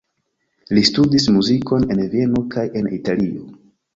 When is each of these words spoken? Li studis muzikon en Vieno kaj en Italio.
Li 0.77 0.81
studis 0.89 1.27
muzikon 1.35 1.85
en 1.95 2.01
Vieno 2.15 2.43
kaj 2.57 2.63
en 2.81 2.91
Italio. 3.01 3.45